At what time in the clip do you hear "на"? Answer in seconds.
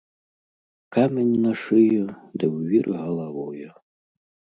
1.43-1.51